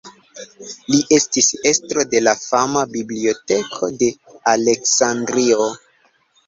[0.93, 4.13] Li estis estro de la fama Biblioteko de
[4.57, 5.75] Aleksandrio.